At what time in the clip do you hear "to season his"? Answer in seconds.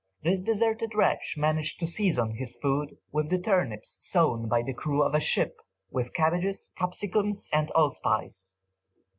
1.79-2.57